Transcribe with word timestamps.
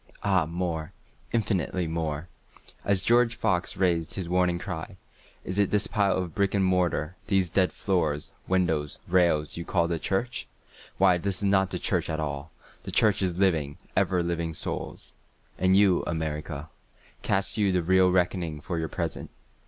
Ah 0.23 0.47
more—infinitely 0.47 1.85
more;(As 1.85 3.03
George 3.03 3.35
Fox 3.35 3.77
rais'd 3.77 4.15
his 4.15 4.27
warning 4.27 4.57
cry, 4.57 4.97
"Is 5.43 5.59
it 5.59 5.69
this 5.69 5.85
pile 5.85 6.17
of 6.17 6.33
brick 6.33 6.55
and 6.55 6.65
mortar—these 6.65 7.51
dead 7.51 7.71
floors, 7.71 8.33
windows, 8.47 8.97
rails—you 9.07 9.63
call 9.63 9.87
the 9.87 9.99
church? 9.99 10.47
Why 10.97 11.19
this 11.19 11.37
is 11.37 11.43
not 11.43 11.69
the 11.69 11.77
church 11.77 12.09
at 12.09 12.19
all—the 12.19 12.91
Church 12.91 13.21
is 13.21 13.37
living, 13.37 13.77
ever 13.95 14.23
living 14.23 14.55
Souls.")And 14.55 15.77
you, 15.77 16.03
America, 16.07 16.69
Cast 17.21 17.57
you 17.57 17.71
the 17.71 17.83
real 17.83 18.09
reckoning 18.11 18.59
for 18.59 18.79
your 18.79 18.89
present? 18.89 19.29